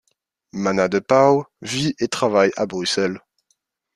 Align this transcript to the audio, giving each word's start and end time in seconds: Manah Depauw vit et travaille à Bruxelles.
Manah 0.53 0.87
Depauw 0.87 1.43
vit 1.61 1.93
et 1.99 2.07
travaille 2.07 2.51
à 2.57 2.65
Bruxelles. 2.65 3.21